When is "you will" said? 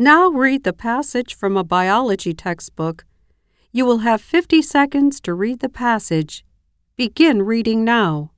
3.72-3.98